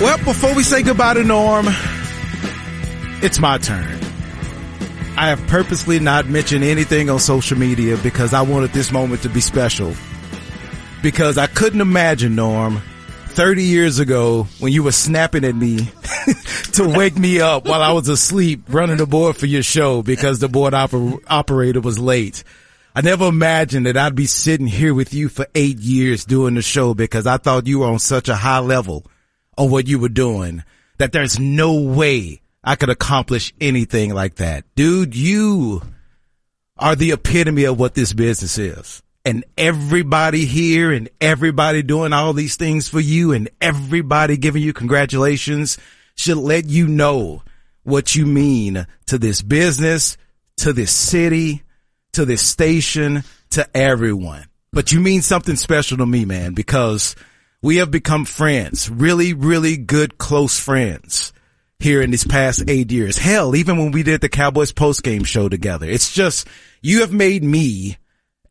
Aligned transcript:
Well, 0.00 0.16
before 0.18 0.54
we 0.54 0.62
say 0.62 0.82
goodbye 0.82 1.14
to 1.14 1.24
Norm, 1.24 1.66
it's 3.20 3.40
my 3.40 3.58
turn. 3.58 3.98
I 5.16 5.28
have 5.30 5.44
purposely 5.48 5.98
not 5.98 6.26
mentioned 6.26 6.62
anything 6.62 7.10
on 7.10 7.18
social 7.18 7.58
media 7.58 7.96
because 7.96 8.32
I 8.32 8.42
wanted 8.42 8.70
this 8.70 8.92
moment 8.92 9.22
to 9.22 9.28
be 9.28 9.40
special. 9.40 9.92
Because 11.02 11.36
I 11.36 11.48
couldn't 11.48 11.80
imagine, 11.80 12.36
Norm, 12.36 12.80
30 13.30 13.64
years 13.64 13.98
ago 13.98 14.44
when 14.60 14.72
you 14.72 14.84
were 14.84 14.92
snapping 14.92 15.42
at 15.42 15.56
me 15.56 15.78
to 16.74 16.88
wake 16.88 17.18
me 17.18 17.40
up 17.40 17.66
while 17.66 17.82
I 17.82 17.90
was 17.90 18.08
asleep 18.08 18.62
running 18.68 18.98
the 18.98 19.06
board 19.06 19.36
for 19.36 19.46
your 19.46 19.64
show 19.64 20.02
because 20.02 20.38
the 20.38 20.48
board 20.48 20.74
oper- 20.74 21.18
operator 21.26 21.80
was 21.80 21.98
late. 21.98 22.44
I 22.94 23.00
never 23.00 23.26
imagined 23.26 23.86
that 23.86 23.96
I'd 23.96 24.14
be 24.14 24.26
sitting 24.26 24.68
here 24.68 24.94
with 24.94 25.12
you 25.12 25.28
for 25.28 25.48
eight 25.56 25.78
years 25.78 26.24
doing 26.24 26.54
the 26.54 26.62
show 26.62 26.94
because 26.94 27.26
I 27.26 27.38
thought 27.38 27.66
you 27.66 27.80
were 27.80 27.88
on 27.88 27.98
such 27.98 28.28
a 28.28 28.36
high 28.36 28.60
level 28.60 29.04
of 29.58 29.70
what 29.70 29.86
you 29.86 29.98
were 29.98 30.08
doing 30.08 30.62
that 30.96 31.12
there's 31.12 31.38
no 31.38 31.74
way 31.74 32.40
I 32.64 32.76
could 32.76 32.88
accomplish 32.88 33.52
anything 33.60 34.14
like 34.14 34.36
that. 34.36 34.64
Dude, 34.74 35.14
you 35.14 35.82
are 36.78 36.94
the 36.94 37.12
epitome 37.12 37.64
of 37.64 37.78
what 37.78 37.94
this 37.94 38.12
business 38.12 38.56
is. 38.56 39.02
And 39.24 39.44
everybody 39.58 40.44
here 40.46 40.92
and 40.92 41.10
everybody 41.20 41.82
doing 41.82 42.12
all 42.12 42.32
these 42.32 42.56
things 42.56 42.88
for 42.88 43.00
you 43.00 43.32
and 43.32 43.50
everybody 43.60 44.36
giving 44.36 44.62
you 44.62 44.72
congratulations 44.72 45.76
should 46.14 46.38
let 46.38 46.66
you 46.66 46.86
know 46.86 47.42
what 47.82 48.14
you 48.14 48.26
mean 48.26 48.86
to 49.06 49.18
this 49.18 49.42
business, 49.42 50.16
to 50.58 50.72
this 50.72 50.92
city, 50.92 51.62
to 52.12 52.24
this 52.24 52.42
station, 52.42 53.24
to 53.50 53.76
everyone. 53.76 54.44
But 54.72 54.92
you 54.92 55.00
mean 55.00 55.22
something 55.22 55.56
special 55.56 55.98
to 55.98 56.06
me, 56.06 56.24
man, 56.24 56.54
because 56.54 57.16
we 57.62 57.76
have 57.76 57.90
become 57.90 58.24
friends, 58.24 58.88
really, 58.88 59.34
really 59.34 59.76
good, 59.76 60.16
close 60.18 60.58
friends 60.58 61.32
here 61.80 62.00
in 62.00 62.10
these 62.10 62.26
past 62.26 62.62
eight 62.68 62.92
years. 62.92 63.18
Hell, 63.18 63.56
even 63.56 63.78
when 63.78 63.90
we 63.90 64.02
did 64.02 64.20
the 64.20 64.28
Cowboys 64.28 64.72
post 64.72 65.02
game 65.02 65.24
show 65.24 65.48
together, 65.48 65.86
it's 65.86 66.12
just, 66.12 66.46
you 66.82 67.00
have 67.00 67.12
made 67.12 67.42
me 67.42 67.98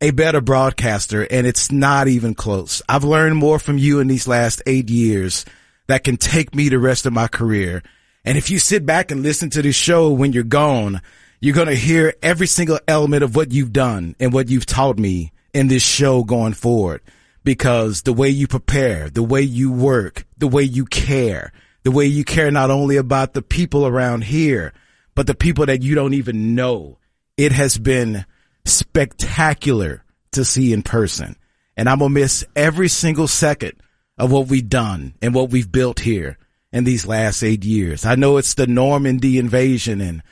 a 0.00 0.10
better 0.10 0.40
broadcaster 0.40 1.26
and 1.30 1.46
it's 1.46 1.72
not 1.72 2.06
even 2.06 2.34
close. 2.34 2.82
I've 2.88 3.04
learned 3.04 3.36
more 3.36 3.58
from 3.58 3.78
you 3.78 4.00
in 4.00 4.08
these 4.08 4.28
last 4.28 4.62
eight 4.66 4.90
years 4.90 5.44
that 5.86 6.04
can 6.04 6.18
take 6.18 6.54
me 6.54 6.68
the 6.68 6.78
rest 6.78 7.06
of 7.06 7.12
my 7.12 7.28
career. 7.28 7.82
And 8.24 8.36
if 8.36 8.50
you 8.50 8.58
sit 8.58 8.84
back 8.84 9.10
and 9.10 9.22
listen 9.22 9.48
to 9.50 9.62
this 9.62 9.74
show 9.74 10.10
when 10.10 10.32
you're 10.32 10.44
gone, 10.44 11.00
you're 11.40 11.54
going 11.54 11.68
to 11.68 11.74
hear 11.74 12.14
every 12.22 12.46
single 12.46 12.78
element 12.86 13.22
of 13.22 13.34
what 13.34 13.52
you've 13.52 13.72
done 13.72 14.16
and 14.20 14.34
what 14.34 14.50
you've 14.50 14.66
taught 14.66 14.98
me 14.98 15.32
in 15.54 15.68
this 15.68 15.82
show 15.82 16.24
going 16.24 16.52
forward 16.52 17.00
because 17.48 18.02
the 18.02 18.12
way 18.12 18.28
you 18.28 18.46
prepare, 18.46 19.08
the 19.08 19.22
way 19.22 19.40
you 19.40 19.72
work, 19.72 20.26
the 20.36 20.46
way 20.46 20.62
you 20.62 20.84
care, 20.84 21.50
the 21.82 21.90
way 21.90 22.04
you 22.04 22.22
care 22.22 22.50
not 22.50 22.70
only 22.70 22.98
about 22.98 23.32
the 23.32 23.40
people 23.40 23.86
around 23.86 24.24
here, 24.24 24.74
but 25.14 25.26
the 25.26 25.34
people 25.34 25.64
that 25.64 25.80
you 25.80 25.94
don't 25.94 26.12
even 26.12 26.54
know. 26.54 26.98
It 27.38 27.52
has 27.52 27.78
been 27.78 28.26
spectacular 28.66 30.04
to 30.32 30.44
see 30.44 30.74
in 30.74 30.82
person. 30.82 31.36
And 31.74 31.88
I'm 31.88 32.00
going 32.00 32.10
to 32.10 32.20
miss 32.20 32.44
every 32.54 32.88
single 32.88 33.26
second 33.26 33.72
of 34.18 34.30
what 34.30 34.48
we've 34.48 34.68
done 34.68 35.14
and 35.22 35.34
what 35.34 35.48
we've 35.48 35.72
built 35.72 36.00
here 36.00 36.36
in 36.70 36.84
these 36.84 37.06
last 37.06 37.42
eight 37.42 37.64
years. 37.64 38.04
I 38.04 38.16
know 38.16 38.36
it's 38.36 38.52
the 38.52 38.66
Normandy 38.66 39.38
invasion 39.38 40.02
and 40.02 40.22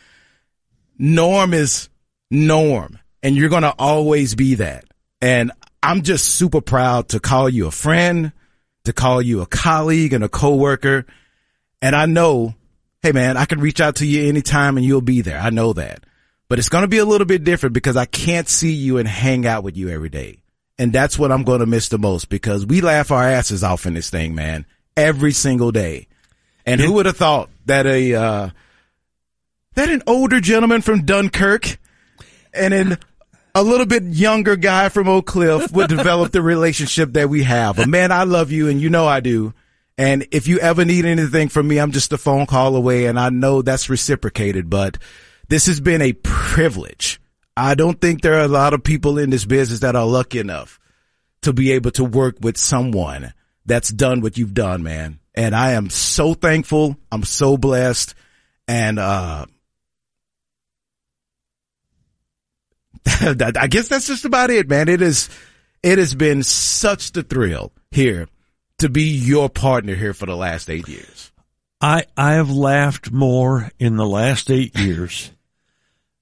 Norm 0.99 1.55
is 1.55 1.89
Norm 2.31 2.99
and 3.23 3.37
you're 3.37 3.49
going 3.49 3.63
to 3.63 3.75
always 3.79 4.35
be 4.35 4.57
that. 4.57 4.85
And 5.23 5.51
I'm 5.87 6.03
just 6.03 6.27
super 6.27 6.61
proud 6.61 7.11
to 7.11 7.21
call 7.21 7.49
you 7.49 7.69
a 7.69 7.71
friend, 7.71 8.33
to 8.87 8.93
call 8.93 9.23
you 9.23 9.41
a 9.41 9.47
colleague 9.47 10.13
and 10.13 10.25
a 10.25 10.29
coworker. 10.29 11.07
And 11.81 11.95
I 11.95 12.07
know, 12.07 12.57
hey 13.03 13.13
man, 13.13 13.37
I 13.37 13.45
can 13.45 13.61
reach 13.61 13.81
out 13.81 13.97
to 13.97 14.07
you 14.07 14.29
anytime 14.29 14.77
and 14.77 14.85
you'll 14.85 15.01
be 15.01 15.21
there. 15.21 15.39
I 15.39 15.51
know 15.51 15.73
that, 15.75 16.03
but 16.49 16.59
it's 16.59 16.69
going 16.69 16.83
to 16.83 16.89
be 16.89 16.99
a 16.99 17.05
little 17.05 17.25
bit 17.25 17.45
different 17.45 17.73
because 17.73 17.97
I 17.97 18.05
can't 18.05 18.49
see 18.49 18.73
you 18.73 18.99
and 18.99 19.07
hang 19.07 19.47
out 19.47 19.63
with 19.63 19.77
you 19.77 19.89
every 19.89 20.09
day. 20.09 20.43
And 20.77 20.93
that's 20.93 21.21
what 21.21 21.31
I'm 21.31 21.45
going 21.45 21.61
to 21.61 21.67
miss 21.67 21.89
the 21.89 21.99
most 21.99 22.31
because 22.31 22.67
we 22.67 22.81
laugh 22.81 23.13
our 23.13 23.23
asses 23.23 23.63
off 23.63 23.87
in 23.87 23.95
this 23.95 24.11
thing, 24.11 24.35
man, 24.35 24.67
every 24.97 25.33
single 25.33 25.71
day. 25.71 26.09
And 26.67 26.81
who 26.81 26.95
would 26.95 27.07
have 27.07 27.17
thought 27.17 27.49
that 27.67 27.87
a, 27.87 28.13
uh, 28.13 28.51
that 29.75 29.89
an 29.89 30.03
older 30.09 30.41
gentleman 30.41 30.83
from 30.83 31.05
Dunkirk 31.05 31.79
and 32.53 32.75
an 32.75 32.99
a 33.57 33.63
little 33.63 33.87
bit 33.87 34.03
younger 34.03 34.55
guy 34.55 34.91
from 34.91 35.09
Oak 35.09 35.25
Cliff 35.27 35.73
would 35.73 35.89
develop 35.89 36.31
the 36.31 36.43
relationship 36.43 37.15
that 37.15 37.31
we 37.31 37.43
have. 37.45 37.77
But 37.77 37.89
man, 37.89 38.13
I 38.13 38.25
love 38.25 38.53
you 38.53 38.69
and 38.69 38.79
you 38.79 38.91
know 38.91 39.07
I 39.07 39.21
do. 39.21 39.55
And 39.97 40.27
if 40.31 40.47
you 40.47 40.59
ever 40.59 40.85
need 40.85 41.07
anything 41.07 41.49
from 41.49 41.67
me, 41.67 41.79
I'm 41.79 41.93
just 41.93 42.13
a 42.13 42.19
phone 42.19 42.45
call 42.45 42.77
away 42.77 43.07
and 43.07 43.19
I 43.19 43.31
know 43.31 43.63
that's 43.63 43.89
reciprocated, 43.89 44.69
but 44.69 44.99
this 45.49 45.67
has 45.67 45.81
been 45.81 46.03
a 46.03 46.13
privilege. 46.13 47.19
I 47.57 47.75
don't 47.75 47.99
think 47.99 48.21
there 48.21 48.35
are 48.35 48.45
a 48.45 48.49
lot 48.49 48.75
of 48.75 48.85
people 48.85 49.19
in 49.19 49.31
this 49.31 49.47
business 49.47 49.81
that 49.81 49.97
are 49.97 50.07
lucky 50.07 50.39
enough 50.39 50.79
to 51.41 51.55
be 51.55 51.73
able 51.73 51.93
to 51.93 52.05
work 52.05 52.37
with 52.43 52.59
someone 52.59 53.33
that's 53.65 53.89
done 53.89 54.21
what 54.21 54.37
you've 54.37 54.53
done, 54.53 54.83
man. 54.83 55.19
And 55.35 55.57
I 55.57 55.73
am 55.73 55.89
so 55.89 56.35
thankful. 56.35 56.99
I'm 57.11 57.25
so 57.25 57.57
blessed. 57.57 58.15
And, 58.69 58.99
uh, 58.99 59.47
I 63.07 63.67
guess 63.69 63.89
that's 63.89 64.07
just 64.07 64.25
about 64.25 64.51
it, 64.51 64.69
man. 64.69 64.89
It 64.89 65.03
is, 65.03 65.29
it 65.83 65.99
has 65.99 66.15
been 66.15 66.43
such 66.43 67.13
the 67.13 67.23
thrill 67.23 67.73
here 67.91 68.29
to 68.79 68.89
be 68.89 69.05
your 69.05 69.49
partner 69.49 69.95
here 69.95 70.15
for 70.15 70.27
the 70.27 70.37
last 70.37 70.69
eight 70.71 70.89
years. 70.89 71.33
I, 71.81 72.05
I 72.17 72.35
have 72.35 72.51
laughed 72.51 73.11
more 73.11 73.71
in 73.79 73.97
the 73.97 74.07
last 74.07 74.51
eight 74.51 74.77
years 74.79 75.31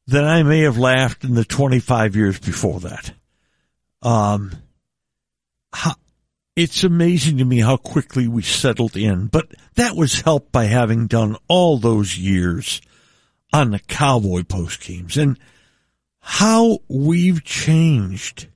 than 0.06 0.24
I 0.24 0.42
may 0.42 0.60
have 0.60 0.78
laughed 0.78 1.24
in 1.24 1.34
the 1.34 1.44
25 1.44 2.16
years 2.16 2.38
before 2.38 2.80
that. 2.80 3.12
Um, 4.02 4.52
how, 5.72 5.94
it's 6.56 6.84
amazing 6.84 7.38
to 7.38 7.44
me 7.44 7.60
how 7.60 7.76
quickly 7.76 8.28
we 8.28 8.42
settled 8.42 8.96
in, 8.96 9.26
but 9.26 9.52
that 9.74 9.96
was 9.96 10.20
helped 10.20 10.52
by 10.52 10.64
having 10.64 11.06
done 11.06 11.36
all 11.48 11.78
those 11.78 12.18
years 12.18 12.80
on 13.52 13.70
the 13.70 13.78
cowboy 13.78 14.42
post 14.42 14.82
games 14.82 15.16
and 15.16 15.38
how 16.24 16.78
we've 16.88 17.44
changed. 17.44 18.48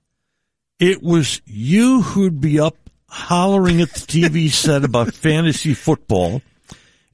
It 0.81 1.03
was 1.03 1.43
you 1.45 2.01
who'd 2.01 2.41
be 2.41 2.59
up 2.59 2.77
hollering 3.09 3.83
at 3.83 3.93
the 3.93 4.01
TV 4.01 4.51
set 4.51 4.85
about 4.85 5.13
fantasy 5.13 5.75
football 5.75 6.41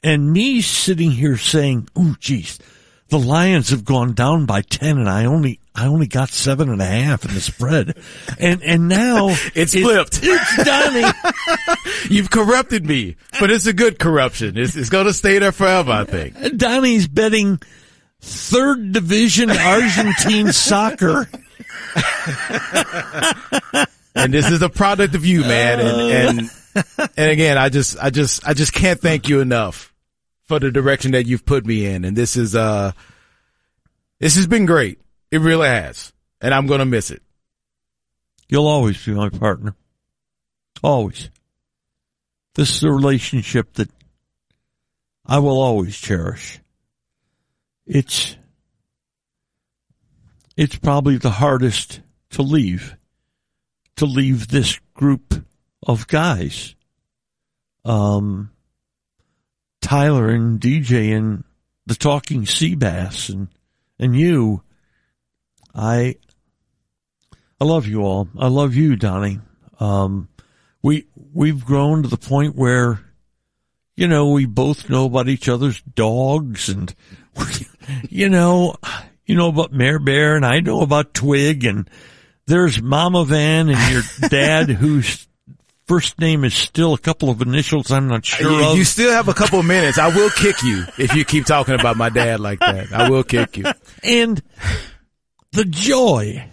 and 0.03 0.32
me 0.32 0.60
sitting 0.60 1.10
here 1.10 1.37
saying, 1.37 1.88
"Oh, 1.97 2.15
geez, 2.20 2.60
the 3.09 3.19
Lions 3.19 3.70
have 3.70 3.84
gone 3.84 4.12
down 4.12 4.47
by 4.47 4.62
10 4.62 4.97
and 4.98 5.09
I 5.09 5.25
only, 5.25 5.59
I 5.75 5.87
only 5.87 6.06
got 6.06 6.31
seven 6.31 6.69
and 6.69 6.81
a 6.81 6.86
half 6.86 7.25
in 7.25 7.34
the 7.34 7.41
spread. 7.41 7.97
And, 8.38 8.62
and 8.62 8.88
now 8.88 9.28
it's, 9.54 9.75
it's 9.75 9.75
flipped. 9.75 10.21
It's 10.22 10.65
Donnie. 10.65 11.12
You've 12.10 12.31
corrupted 12.31 12.86
me, 12.86 13.16
but 13.41 13.50
it's 13.50 13.66
a 13.66 13.72
good 13.72 13.98
corruption. 13.98 14.56
It's, 14.56 14.76
it's 14.76 14.91
going 14.91 15.06
to 15.06 15.12
stay 15.12 15.38
there 15.38 15.53
forever, 15.53 15.91
I 15.91 16.04
think. 16.04 16.56
Donnie's 16.56 17.09
betting 17.09 17.60
third 18.24 18.92
division 18.92 19.50
Argentine 19.50 20.52
soccer. 20.52 21.28
and 24.14 24.32
this 24.32 24.50
is 24.50 24.62
a 24.62 24.68
product 24.68 25.14
of 25.14 25.24
you, 25.24 25.42
man. 25.42 25.80
And, 25.80 26.40
and, 26.40 26.50
and 27.16 27.30
again, 27.30 27.58
I 27.58 27.68
just, 27.68 27.98
I 27.98 28.10
just, 28.10 28.46
I 28.46 28.54
just 28.54 28.72
can't 28.72 29.00
thank 29.00 29.28
you 29.28 29.40
enough 29.40 29.92
for 30.44 30.58
the 30.58 30.70
direction 30.70 31.12
that 31.12 31.26
you've 31.26 31.44
put 31.44 31.66
me 31.66 31.86
in. 31.86 32.04
And 32.04 32.16
this 32.16 32.36
is, 32.36 32.54
uh, 32.54 32.92
this 34.18 34.36
has 34.36 34.46
been 34.46 34.66
great. 34.66 34.98
It 35.30 35.38
really 35.38 35.68
has. 35.68 36.12
And 36.41 36.52
I'm 36.52 36.66
going 36.66 36.80
to 36.80 36.84
miss 36.86 37.10
it. 37.10 37.22
You'll 38.48 38.66
always 38.66 39.04
be 39.04 39.12
my 39.12 39.30
partner. 39.30 39.74
Always. 40.82 41.30
This 42.54 42.76
is 42.76 42.84
a 42.84 42.91
relationship 42.91 43.72
that 43.74 43.91
I 45.27 45.38
will 45.38 45.60
always 45.60 45.98
cherish. 45.98 46.60
It's, 47.86 48.36
it's 50.57 50.77
probably 50.77 51.19
the 51.19 51.31
hardest 51.31 52.01
to 52.31 52.42
leave, 52.42 52.97
to 53.97 54.07
leave 54.07 54.48
this 54.48 54.78
group 54.95 55.45
of 55.86 56.07
guys. 56.07 56.75
Um, 57.84 58.51
Tyler 59.81 60.31
and 60.31 60.59
DJ 60.60 61.15
and 61.15 61.45
the 61.86 61.95
talking 61.95 62.47
sea 62.47 62.75
bass 62.75 63.28
and, 63.28 63.48
and 63.98 64.16
you. 64.16 64.63
I, 65.75 66.16
I 67.60 67.65
love 67.65 67.87
you 67.87 68.03
all. 68.03 68.28
I 68.39 68.48
love 68.48 68.75
you, 68.75 68.97
Donnie. 68.97 69.41
Um, 69.78 70.28
we, 70.83 71.07
we've 71.33 71.65
grown 71.65 72.03
to 72.03 72.09
the 72.09 72.16
point 72.16 72.54
where, 72.54 73.01
you 73.97 74.09
know, 74.09 74.30
we 74.30 74.47
both 74.47 74.89
know 74.89 75.04
about 75.07 75.28
each 75.28 75.48
other's 75.48 75.83
dogs 75.83 76.69
and, 76.69 76.95
you 78.09 78.28
know, 78.28 78.77
you 79.27 79.34
know 79.34 79.48
about 79.48 79.72
Mare 79.72 79.98
Bear 79.98 80.36
and 80.36 80.45
I 80.45 80.60
know 80.60 80.81
about 80.83 81.15
Twig 81.15 81.65
and 81.65 81.89
there's 82.47 82.81
Mama 82.81 83.25
Van 83.25 83.69
and 83.69 83.92
your 83.92 84.03
dad 84.28 84.69
who's 84.71 85.27
first 85.86 86.19
name 86.19 86.45
is 86.45 86.54
still 86.54 86.95
a 86.95 86.98
couple 86.98 87.31
of 87.31 87.42
initials 87.42 87.91
I'm 87.91 88.09
not 88.09 88.25
sure 88.25 88.51
you, 88.51 88.65
of. 88.71 88.77
you 88.77 88.84
still 88.84 89.13
have 89.13 89.28
a 89.28 89.34
couple 89.34 89.60
of 89.60 89.66
minutes. 89.66 89.98
I 89.98 90.09
will 90.15 90.31
kick 90.31 90.63
you 90.63 90.84
if 90.98 91.15
you 91.15 91.25
keep 91.25 91.45
talking 91.47 91.75
about 91.75 91.97
my 91.97 92.09
dad 92.09 92.41
like 92.41 92.60
that. 92.60 92.92
I 92.92 93.10
will 93.10 93.25
kick 93.25 93.57
you. 93.57 93.66
And 94.03 94.42
the 95.53 95.65
joy, 95.65 96.48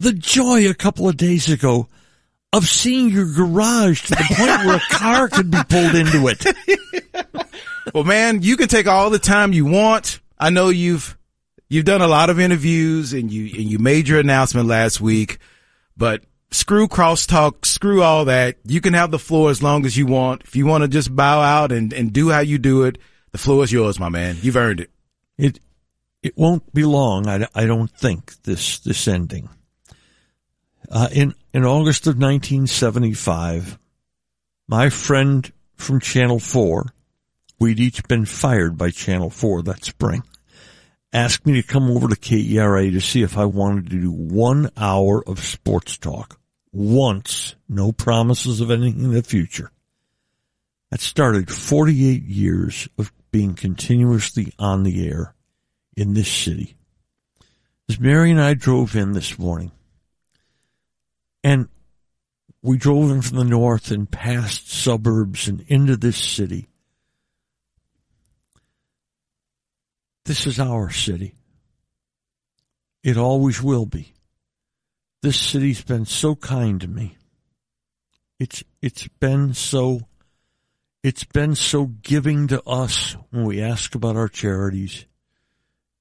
the 0.00 0.12
joy 0.12 0.68
a 0.68 0.74
couple 0.74 1.08
of 1.08 1.16
days 1.16 1.48
ago 1.48 1.88
of 2.52 2.66
seeing 2.66 3.10
your 3.10 3.30
garage 3.32 4.02
to 4.02 4.10
the 4.10 4.24
point 4.28 4.66
where 4.66 4.76
a 4.76 4.80
car 4.90 5.28
could 5.28 5.50
be 5.50 5.58
pulled 5.68 5.94
into 5.94 6.28
it. 6.28 6.44
Well, 7.94 8.04
man, 8.04 8.42
you 8.42 8.56
can 8.56 8.68
take 8.68 8.86
all 8.86 9.10
the 9.10 9.18
time 9.18 9.52
you 9.52 9.64
want. 9.64 10.20
I 10.38 10.50
know 10.50 10.68
you've 10.68 11.16
you've 11.68 11.84
done 11.84 12.00
a 12.00 12.08
lot 12.08 12.30
of 12.30 12.40
interviews 12.40 13.12
and 13.12 13.30
you 13.32 13.44
and 13.44 13.70
you 13.70 13.78
made 13.78 14.08
your 14.08 14.20
announcement 14.20 14.68
last 14.68 15.00
week, 15.00 15.38
but 15.96 16.24
screw 16.50 16.88
crosstalk, 16.88 17.64
screw 17.64 18.02
all 18.02 18.24
that. 18.26 18.56
You 18.64 18.80
can 18.80 18.94
have 18.94 19.10
the 19.10 19.18
floor 19.18 19.50
as 19.50 19.62
long 19.62 19.84
as 19.84 19.96
you 19.96 20.06
want. 20.06 20.42
If 20.44 20.56
you 20.56 20.66
want 20.66 20.82
to 20.82 20.88
just 20.88 21.14
bow 21.14 21.40
out 21.40 21.72
and, 21.72 21.92
and 21.92 22.12
do 22.12 22.30
how 22.30 22.40
you 22.40 22.58
do 22.58 22.84
it, 22.84 22.98
the 23.32 23.38
floor 23.38 23.64
is 23.64 23.72
yours, 23.72 23.98
my 23.98 24.08
man. 24.08 24.36
You've 24.40 24.56
earned 24.56 24.80
it. 24.80 24.90
It 25.36 25.60
it 26.22 26.36
won't 26.36 26.72
be 26.74 26.84
long. 26.84 27.28
I, 27.28 27.46
I 27.54 27.66
don't 27.66 27.90
think 27.90 28.42
this 28.42 28.78
this 28.80 29.06
ending. 29.06 29.48
Uh, 30.90 31.08
in 31.12 31.34
in 31.52 31.64
August 31.64 32.06
of 32.06 32.14
1975, 32.14 33.78
my 34.66 34.88
friend 34.88 35.50
from 35.76 36.00
Channel 36.00 36.38
Four, 36.40 36.86
we'd 37.58 37.80
each 37.80 38.02
been 38.04 38.24
fired 38.24 38.76
by 38.76 38.90
Channel 38.90 39.30
Four 39.30 39.62
that 39.62 39.84
spring, 39.84 40.22
asked 41.12 41.46
me 41.46 41.60
to 41.60 41.66
come 41.66 41.90
over 41.90 42.08
to 42.08 42.16
KERA 42.16 42.90
to 42.90 43.00
see 43.00 43.22
if 43.22 43.36
I 43.36 43.44
wanted 43.46 43.90
to 43.90 44.00
do 44.00 44.10
one 44.10 44.70
hour 44.76 45.22
of 45.26 45.44
sports 45.44 45.96
talk 45.96 46.38
once. 46.72 47.54
No 47.68 47.92
promises 47.92 48.60
of 48.60 48.70
anything 48.70 49.04
in 49.04 49.12
the 49.12 49.22
future. 49.22 49.70
That 50.90 51.00
started 51.00 51.50
48 51.50 52.22
years 52.22 52.88
of 52.96 53.12
being 53.30 53.54
continuously 53.54 54.52
on 54.58 54.84
the 54.84 55.06
air 55.06 55.34
in 55.96 56.14
this 56.14 56.30
city. 56.30 56.76
As 57.88 58.00
Mary 58.00 58.30
and 58.30 58.40
I 58.40 58.54
drove 58.54 58.96
in 58.96 59.12
this 59.12 59.38
morning, 59.38 59.72
and 61.44 61.68
we 62.62 62.76
drove 62.76 63.10
in 63.10 63.22
from 63.22 63.38
the 63.38 63.44
north 63.44 63.90
and 63.90 64.10
past 64.10 64.70
suburbs 64.70 65.48
and 65.48 65.64
into 65.68 65.96
this 65.96 66.16
city. 66.16 66.68
This 70.28 70.46
is 70.46 70.60
our 70.60 70.90
city. 70.90 71.32
It 73.02 73.16
always 73.16 73.62
will 73.62 73.86
be. 73.86 74.12
This 75.22 75.40
city's 75.40 75.80
been 75.80 76.04
so 76.04 76.34
kind 76.36 76.78
to 76.82 76.86
me. 76.86 77.16
It's 78.38 78.62
it's 78.82 79.08
been 79.08 79.54
so 79.54 80.02
it's 81.02 81.24
been 81.24 81.54
so 81.54 81.86
giving 81.86 82.48
to 82.48 82.62
us 82.64 83.16
when 83.30 83.46
we 83.46 83.62
ask 83.62 83.94
about 83.94 84.16
our 84.16 84.28
charities. 84.28 85.06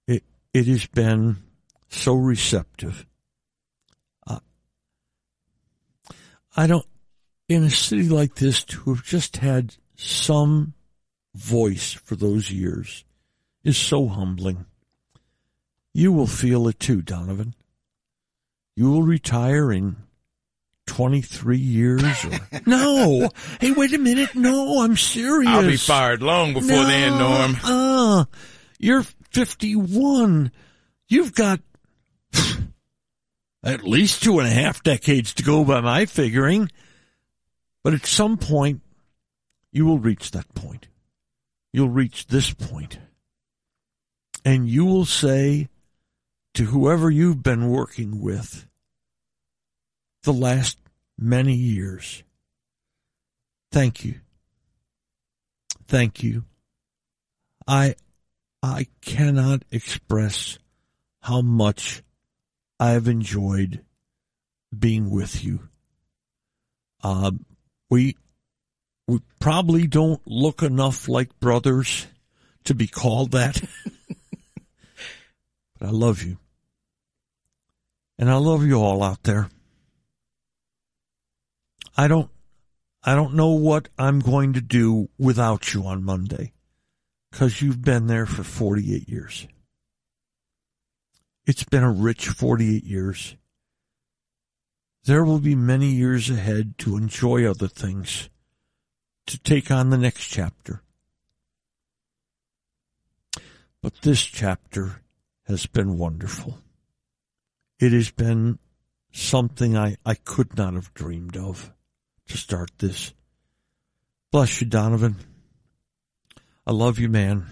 It 0.08 0.26
it 0.54 0.66
has 0.66 0.86
been 0.88 1.38
so 1.88 2.14
receptive. 2.14 3.06
Uh, 4.28 4.40
I 6.54 6.68
don't 6.68 6.86
in 7.48 7.64
a 7.64 7.70
city 7.70 8.10
like 8.10 8.36
this 8.36 8.66
to 8.66 8.94
have 8.94 9.06
just 9.06 9.38
had 9.38 9.78
some 9.96 10.74
voice 11.34 11.94
for 11.94 12.18
those 12.18 12.52
years 12.52 13.06
is 13.64 13.78
so 13.78 14.08
humbling. 14.08 14.66
You 15.94 16.12
will 16.12 16.28
feel 16.28 16.68
it 16.68 16.80
too, 16.80 17.02
Donovan. 17.02 17.56
You 18.76 18.92
will 18.92 19.04
retire 19.04 19.72
in 19.72 19.96
23 20.88 21.58
years 21.58 22.26
or 22.26 22.40
no. 22.66 23.30
Hey 23.60 23.72
wait 23.72 23.94
a 23.94 23.98
minute. 23.98 24.34
No 24.36 24.82
i'm 24.84 24.98
serious. 24.98 25.50
I'll 25.52 25.62
be 25.62 25.78
fired 25.78 26.24
long 26.24 26.54
before 26.54 26.70
no, 26.70 26.86
then, 26.86 27.18
Norm. 27.18 27.56
uh 27.64 28.26
you're 28.80 29.04
51 29.32 30.52
you've 31.08 31.36
got 31.36 31.60
at 33.64 33.84
least 33.84 34.24
two 34.24 34.40
and 34.40 34.48
a 34.48 34.52
half 34.52 34.82
decades 34.84 35.34
to 35.36 35.44
go 35.44 35.66
by 35.66 35.82
my 35.82 36.06
figuring. 36.06 36.72
But 37.84 37.94
at 37.94 38.06
some 38.06 38.38
point 38.38 38.82
you 39.72 39.86
will 39.86 40.00
reach 40.00 40.32
that 40.32 40.54
point. 40.56 40.88
You'll 41.74 41.90
reach 41.90 42.28
this 42.28 42.54
point 42.54 42.98
and 44.48 44.70
you 44.70 44.86
will 44.86 45.04
say 45.04 45.68
to 46.54 46.64
whoever 46.64 47.12
you've 47.12 47.44
been 47.44 47.68
working 47.68 48.22
with 48.22 48.66
the 50.24 50.32
last 50.32 50.78
many 51.20 51.54
years. 51.54 52.24
Thank 53.74 54.06
you. 54.06 54.22
Thank 55.90 56.24
you. 56.24 56.46
I 57.68 57.96
I 58.64 58.88
cannot 59.02 59.64
express 59.70 60.60
how 61.24 61.42
much 61.42 62.02
I 62.80 62.92
have 62.92 63.10
enjoyed 63.10 63.84
being 64.78 65.10
with 65.10 65.44
you. 65.44 65.68
Uh, 67.04 67.32
we 67.90 68.16
we 69.10 69.20
probably 69.42 69.88
don't 69.88 70.22
look 70.26 70.64
enough 70.64 71.10
like 71.10 71.38
brothers 71.42 72.08
to 72.64 72.74
be 72.74 72.88
called 72.88 73.32
that. 73.32 73.62
but 75.78 75.88
I 75.88 75.92
love 75.92 76.24
you. 76.24 76.38
And 78.20 78.30
I 78.30 78.36
love 78.36 78.66
you 78.66 78.82
all 78.82 79.04
out 79.04 79.24
there. 79.24 79.50
I 81.96 82.08
don't 82.08 82.30
I 83.04 83.16
don't 83.16 83.36
know 83.36 83.52
what 83.52 83.90
I'm 83.98 84.20
going 84.20 84.54
to 84.54 84.62
do 84.62 85.10
without 85.18 85.74
you 85.74 85.86
on 85.86 86.04
Monday 86.04 86.52
cuz 87.32 87.62
you've 87.62 87.82
been 87.82 88.08
there 88.08 88.26
for 88.26 88.44
48 88.44 89.08
years. 89.08 89.48
It's 91.46 91.64
been 91.64 91.84
a 91.84 91.92
rich 91.92 92.28
48 92.28 92.84
years. 92.84 93.36
There 95.06 95.24
will 95.24 95.40
be 95.40 95.56
many 95.56 95.92
years 95.92 96.30
ahead 96.30 96.78
to 96.80 96.98
enjoy 96.98 97.50
other 97.50 97.70
things, 97.70 98.30
to 99.28 99.38
take 99.38 99.72
on 99.72 99.90
the 99.90 99.98
next 99.98 100.28
chapter. 100.28 100.84
But 103.82 104.02
this 104.02 104.22
chapter 104.22 105.02
has 105.48 105.66
been 105.66 105.98
wonderful. 105.98 106.58
It 107.80 107.94
has 107.94 108.12
been 108.12 108.60
something 109.12 109.78
I, 109.78 109.96
I 110.06 110.16
could 110.16 110.58
not 110.58 110.74
have 110.74 110.94
dreamed 110.94 111.38
of 111.38 111.72
to 112.28 112.38
start 112.38 112.72
this. 112.80 113.14
Bless 114.32 114.60
you, 114.60 114.68
Donovan. 114.68 115.16
I 116.66 116.72
love 116.74 117.00
you, 117.00 117.08
man. 117.08 117.46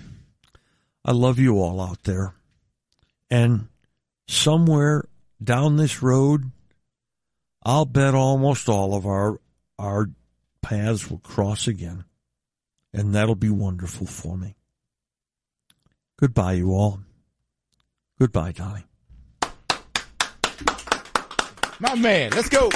I 1.06 1.12
love 1.12 1.40
you 1.40 1.60
all 1.62 1.80
out 1.80 2.04
there. 2.04 2.34
And 3.30 3.70
somewhere 4.28 5.06
down 5.42 5.78
this 5.78 6.02
road, 6.04 6.52
I'll 7.64 7.86
bet 7.86 8.14
almost 8.14 8.68
all 8.68 8.94
of 8.94 9.06
our 9.06 9.40
our 9.80 10.10
paths 10.62 11.10
will 11.10 11.20
cross 11.20 11.68
again. 11.68 12.06
And 12.94 13.14
that'll 13.14 13.36
be 13.36 13.50
wonderful 13.50 14.08
for 14.08 14.38
me. 14.38 14.56
Goodbye, 16.18 16.54
you 16.54 16.72
all. 16.72 17.00
Goodbye, 18.18 18.54
darling. 18.54 18.86
My 21.80 21.96
man, 21.96 22.32
let's 22.32 22.48
go. 22.48 22.70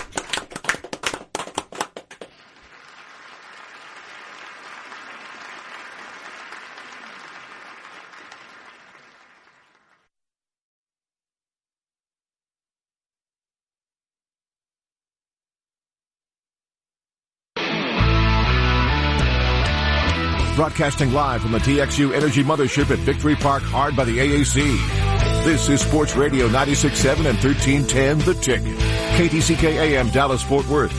Broadcasting 20.55 21.13
live 21.13 21.41
from 21.41 21.53
the 21.53 21.59
TXU 21.59 22.13
Energy 22.13 22.43
Mothership 22.43 22.91
at 22.91 22.99
Victory 22.99 23.37
Park, 23.37 23.63
hard 23.63 23.95
by 23.95 24.03
the 24.03 24.17
AAC. 24.17 25.08
This 25.43 25.69
is 25.69 25.81
Sports 25.81 26.15
Radio 26.15 26.47
96.7 26.49 27.25
and 27.25 27.37
1310 27.43 28.19
The 28.19 28.33
Ticket. 28.35 28.77
KTCK 29.17 29.63
AM 29.63 30.09
Dallas 30.09 30.43
Fort 30.43 30.67
Worth. 30.67 30.91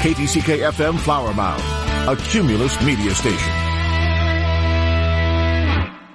KTCK 0.00 0.70
FM 0.70 0.98
Flower 0.98 1.34
Mound. 1.34 1.62
A 2.08 2.16
Cumulus 2.30 2.80
media 2.82 3.14
station. 3.14 3.67